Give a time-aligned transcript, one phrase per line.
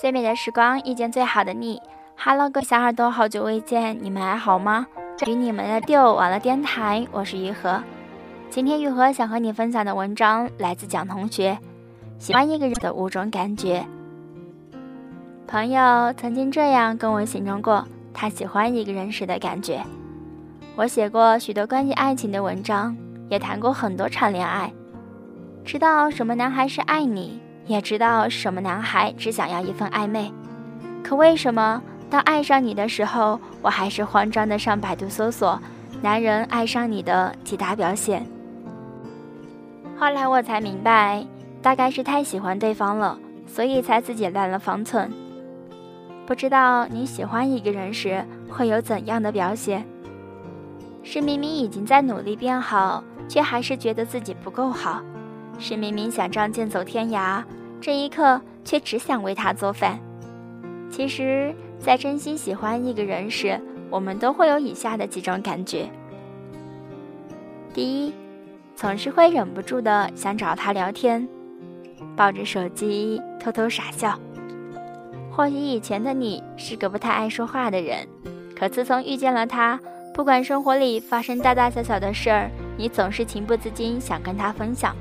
[0.00, 1.78] 最美的时光遇见最好的你。
[2.16, 4.86] Hello，各位小耳朵，好久未见，你们还好吗？
[5.26, 7.82] 与你们的六网络电台，我是于和。
[8.48, 11.58] 今天玉和想和你分享的文章来自蒋同学。
[12.18, 13.84] 喜欢一个人的五种感觉。
[15.46, 19.82] 朋友曾经这样跟我形容过他喜欢一个人时的感觉。
[20.76, 22.96] 我写过许多关于爱情的文章，
[23.28, 24.72] 也谈过很多场恋爱，
[25.62, 27.38] 知道什么男孩是爱你。
[27.66, 30.32] 也知道什么男孩只想要一份暧昧，
[31.02, 35.60] 可为什么当爱上你的时候，我还是慌张的上百度搜索
[36.02, 38.26] 男人爱上你的几大表现？
[39.96, 41.24] 后来我才明白，
[41.62, 45.12] 大概是太喜欢对方了，所以才自己乱了方寸。
[46.26, 49.86] 不知道你喜欢一个人时会有怎样的表现？
[51.02, 55.02] 是明明已经在努力变好，却还是觉得自己不够好？
[55.60, 57.44] 是明明想仗剑走天涯？
[57.82, 60.00] 这一刻，却只想为他做饭。
[60.90, 65.88] 其实，在真心喜欢一个人时，我们都会有以下的几种感觉：
[67.74, 68.14] 第一，
[68.74, 71.28] 总是会忍不住的想找他聊天，
[72.16, 74.18] 抱着手机偷偷傻笑。
[75.30, 78.08] 或许以前的你是个不太爱说话的人，
[78.58, 79.78] 可自从遇见了他，
[80.14, 84.96] 不管生活里发生大大小小的事儿，你总是情不自禁想跟他分享。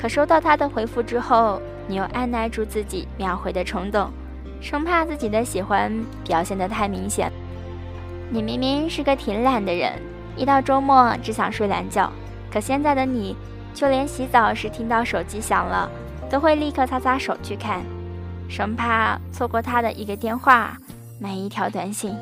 [0.00, 4.10] 可收到他的回复之后，你又按耐住自己秒回的冲动，
[4.58, 5.92] 生怕自己的喜欢
[6.24, 7.30] 表现得太明显。
[8.30, 9.92] 你明明是个挺懒的人，
[10.36, 12.10] 一到周末只想睡懒觉。
[12.50, 13.36] 可现在的你，
[13.74, 15.90] 就连洗澡时听到手机响了，
[16.30, 17.82] 都会立刻擦擦手去看，
[18.48, 20.78] 生怕错过他的一个电话、
[21.18, 22.16] 每一条短信。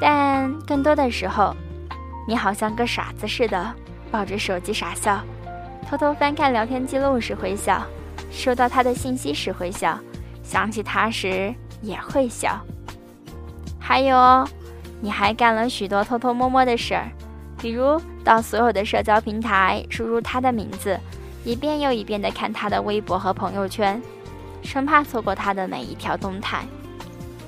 [0.00, 1.54] 但更多的时候，
[2.26, 3.74] 你好像个傻子似的，
[4.10, 5.22] 抱着手机傻笑。
[5.92, 7.84] 偷偷翻看聊天记录时会笑，
[8.30, 9.98] 收到他的信息时会笑，
[10.42, 12.58] 想起他时也会笑。
[13.78, 14.48] 还有哦，
[15.02, 17.12] 你还干了许多偷偷摸摸的事儿，
[17.58, 20.98] 比如到所有的社交平台输入他的名字，
[21.44, 24.00] 一遍又一遍地看他的微博和朋友圈，
[24.62, 26.64] 生怕错过他的每一条动态。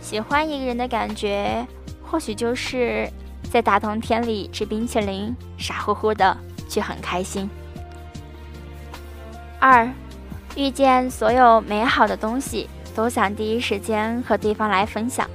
[0.03, 1.67] 喜欢一个人的感觉，
[2.03, 3.09] 或许就是
[3.51, 6.37] 在大冬天里吃冰淇淋，傻乎乎的
[6.69, 7.49] 却很开心。
[9.67, 9.89] 二，
[10.57, 15.27] 遇见所有美好的东西都想第一时间和对方来分享。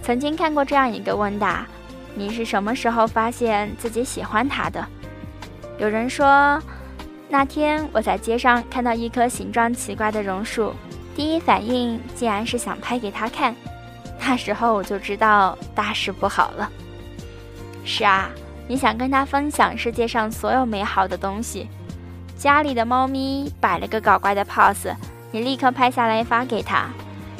[0.00, 1.66] 曾经看过这样一个问答：
[2.14, 4.86] 你是什么时候发现自己喜欢他的？
[5.76, 6.62] 有人说，
[7.28, 10.72] 那天我在街上看到一棵形状奇怪的榕树，
[11.16, 13.52] 第一反应竟然是想拍给他看。
[14.20, 16.70] 那时候我就知道大事不好了。
[17.84, 18.30] 是啊，
[18.68, 21.68] 你想跟他分享世界上所有美好的东西。
[22.38, 24.94] 家里的猫咪摆了个搞怪的 pose，
[25.32, 26.86] 你立刻拍下来发给他。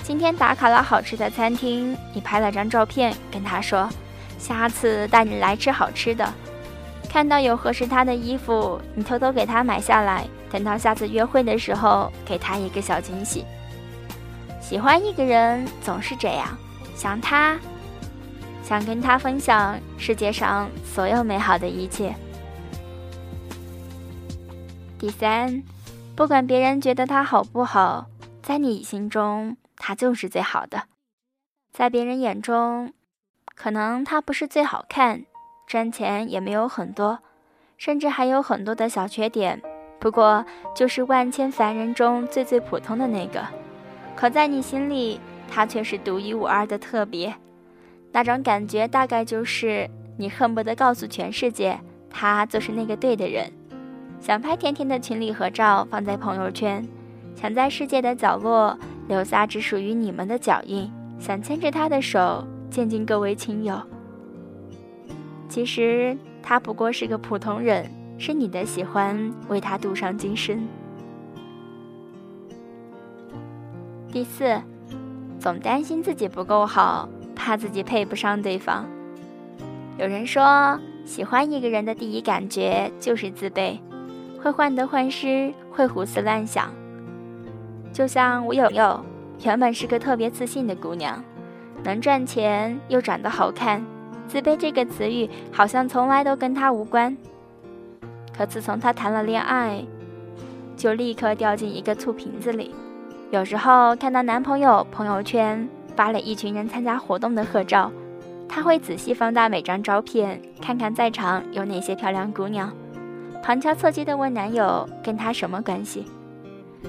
[0.02, 3.88] 今天打卡了好吃的餐厅，你拍了张照片跟他说，
[4.40, 6.28] 下次带你来吃好吃的。
[7.08, 13.44] 看到有合适他的衣服，你偷偷给他买下来，等到下次约会的时候给他一个小惊喜。
[14.60, 16.48] 喜欢一个人总是这样，
[16.96, 17.56] 想他，
[18.64, 22.12] 想跟他分享世界上所有美好的一切。
[24.98, 25.62] 第三，
[26.16, 28.06] 不管别人觉得他好不好，
[28.42, 30.84] 在你心中他就是最好的。
[31.72, 32.92] 在别人眼中，
[33.54, 35.24] 可能他不是最好看，
[35.68, 37.20] 赚钱也没有很多，
[37.76, 39.62] 甚至还有很多的小缺点。
[40.00, 40.44] 不过
[40.74, 43.46] 就是万千凡人中最最普通的那个。
[44.16, 47.32] 可在你心里，他却是独一无二的特别。
[48.10, 51.78] 那种感觉大概就是你恨不得告诉全世界，
[52.10, 53.52] 他就是那个对的人。
[54.20, 56.86] 想拍甜甜的情侣合照放在朋友圈，
[57.34, 63.80] 想在世界的角落留下只属于你们的脚印，想牵着他的手见尽各位亲友。
[65.48, 70.68] 其实他不过是个普通人，是你的喜欢为他镀上金身。
[74.12, 74.60] 第四，
[75.38, 78.84] 总担心自己不够好，怕自己配不上对方。
[79.96, 83.78] 有人说，喜欢一个人的第一感觉就是自卑。
[84.42, 86.72] 会患得患失，会胡思乱想。
[87.92, 89.04] 就像我有友，
[89.44, 91.22] 原本是个特别自信的姑娘，
[91.84, 93.84] 能赚钱又长得好看，
[94.26, 97.16] 自卑这个词语好像从来都跟她无关。
[98.36, 99.84] 可自从她谈了恋爱，
[100.76, 102.74] 就立刻掉进一个醋瓶子里。
[103.30, 107.90] 有时候看到男朋友朋友圈发了一群人参加活动的合照，
[108.48, 112.72] 她会仔细放大每张照片，看看在场有哪些漂亮姑娘。
[113.42, 116.06] 旁敲侧击地问男友：“跟他什么关系？”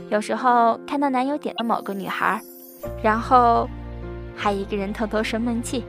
[0.09, 2.41] 有时候看到男友点了某个女孩，
[3.01, 3.67] 然后
[4.35, 5.83] 还一个人偷偷生闷气，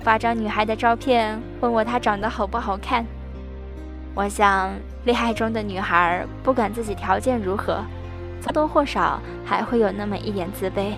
[0.00, 3.04] 发张女孩的照片问我她长得好不好看。
[4.14, 4.70] 我想，
[5.04, 7.82] 恋爱中的女孩不管自己条件如何，
[8.40, 10.92] 或多或少还会有那么一点自卑，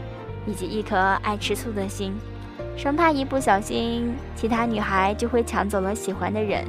[0.46, 2.14] 以及一颗爱吃醋的心，
[2.76, 6.64] 生怕一不小心其他女孩就会抢走了喜欢的人，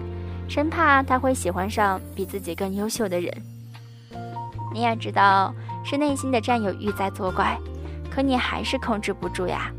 [0.50, 3.32] 生怕他会喜欢上比自己更优秀的人。
[4.74, 5.54] 你也知道
[5.86, 7.58] 是内心的占有欲在作怪，
[8.10, 9.72] 可你还是控制不住呀。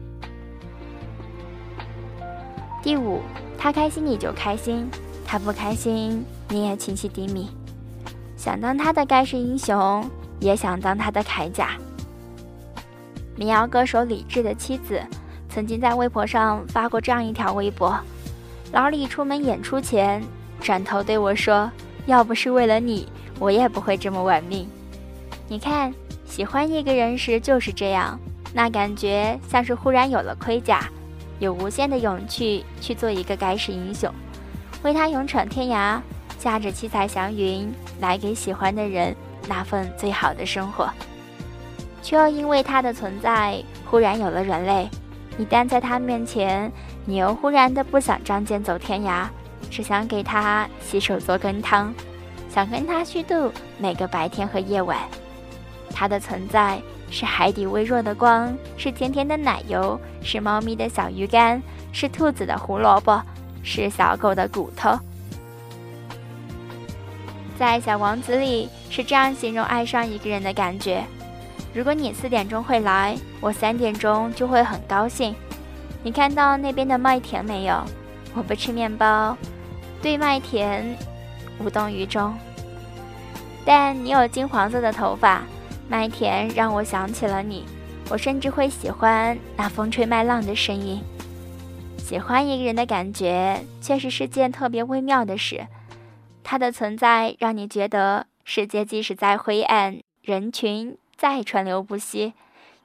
[2.82, 3.20] 第五，
[3.58, 4.88] 他开心你就开心，
[5.26, 7.50] 他不开心你也情绪低迷，
[8.36, 10.08] 想当他的盖世英雄，
[10.38, 11.70] 也想当他的铠甲。
[13.36, 15.00] 民谣歌手李志的妻子
[15.48, 17.98] 曾经在微博上发过这样一条微博：
[18.72, 20.22] 老李出门演出前，
[20.60, 21.70] 转头对我说
[22.06, 23.08] ：“要不是为了你，
[23.38, 24.68] 我也不会这么玩命。”
[25.48, 25.92] 你看，
[26.24, 28.18] 喜欢一个人时就是这样，
[28.52, 30.84] 那感觉像是忽然有了盔甲，
[31.38, 34.12] 有无限的勇气去做一个盖世英雄，
[34.82, 36.00] 为他勇闯天涯，
[36.38, 39.14] 驾着七彩祥云来给喜欢的人
[39.48, 40.88] 那份最好的生活，
[42.02, 44.88] 却又因为他的存在忽然有了软肋。
[45.38, 46.70] 一旦在他面前，
[47.06, 49.26] 你又忽然的不想仗剑走天涯，
[49.70, 51.94] 只想给他洗手做羹汤，
[52.52, 54.98] 想跟他虚度每个白天和夜晚。
[55.94, 56.80] 它的存在
[57.10, 61.62] 是海底微弱的光，是甜甜的奶油，是猫咪的小鱼干，
[61.92, 63.22] 是兔子的胡萝卜，
[63.62, 64.98] 是小狗的骨头。
[67.58, 71.04] 在《小王子》里是这样形容爱上一个人的感觉：
[71.74, 75.34] 如果你四点钟会来，我三点钟就会很高兴。
[76.02, 77.84] 你看到那边的麦田没有？
[78.34, 79.36] 我不吃面包，
[80.02, 80.96] 对麦田
[81.58, 82.36] 无动于衷。
[83.64, 85.42] 但你有金黄色的头发。
[85.88, 87.64] 麦田让我想起了你，
[88.10, 91.02] 我甚至会喜欢那风吹麦浪的声音。
[91.98, 95.66] 喜欢一个人的感觉，确实是件特别微妙的事。
[96.44, 102.34] 他的存在让你觉得世界即使再灰暗，人群再川流不息，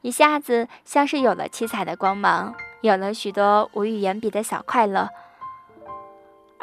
[0.01, 5.09] 一下子像是有了七彩的光芒，有了许多无与言比的小快乐。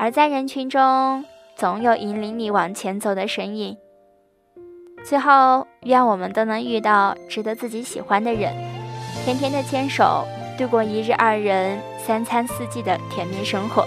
[0.02, 3.76] 而在人群中，总有引领你往前走的身影。
[5.04, 8.52] 最后，愿我们都能遇到值得自己喜欢的人，
[9.24, 10.24] 甜甜的牵手，
[10.58, 13.86] 度过一日二人、三餐四季的甜蜜生活。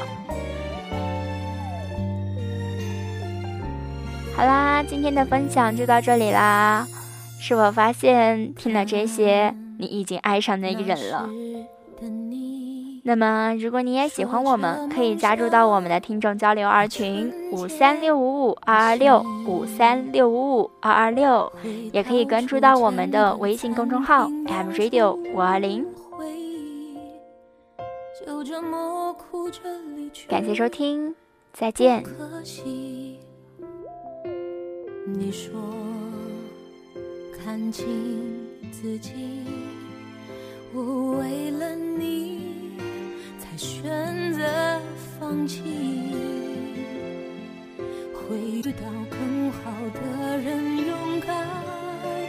[4.38, 6.88] 好啦，今天的分享就到这里啦。
[7.42, 11.30] 是否发现听了这些，你已经爱上那个人了？
[13.08, 21.54] 那么，如果你也喜欢我们，可以加入到我们的听众交流二群五三六五五二二六五三六五五二二六，
[21.94, 25.86] 也可以关注到我们的微信公众号 M Radio 五二零。
[30.28, 31.14] 感谢收听，
[31.54, 32.04] 再见。
[35.06, 35.54] 你说
[37.38, 37.86] 看清
[38.72, 39.12] 自己，
[40.74, 42.45] 我为了你。
[43.86, 44.42] 选择
[45.20, 45.62] 放弃，
[48.12, 48.80] 会遇到
[49.12, 50.00] 更好的
[50.40, 51.38] 人，勇敢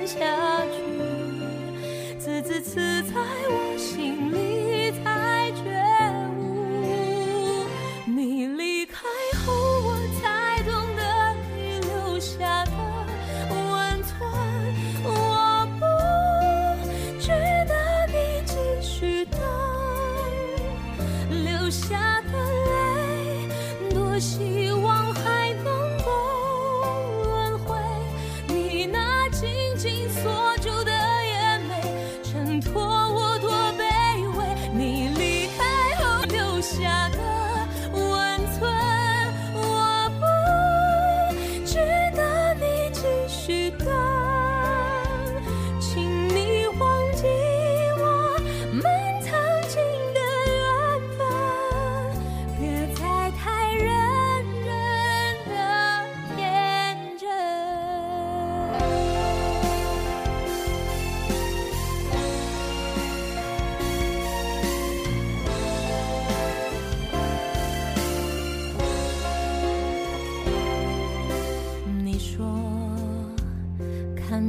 [0.07, 0.21] 下
[0.67, 0.77] 去。
[2.19, 3.15] 字字刺在
[3.49, 4.36] 我心里，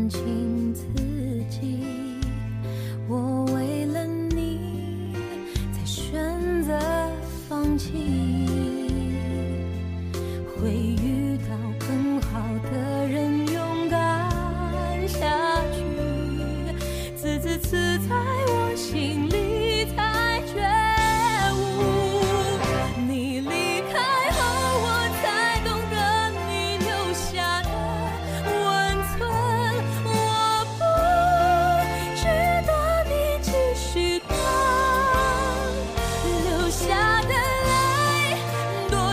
[0.07, 0.83] 看清自
[1.49, 1.83] 己，
[3.09, 5.13] 我为了你
[5.73, 6.79] 才选择
[7.49, 7.91] 放弃，
[10.55, 12.39] 会遇到更好
[12.71, 15.83] 的人，勇敢下去，
[17.17, 19.26] 字字刺在我心。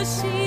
[0.05, 0.44] 着。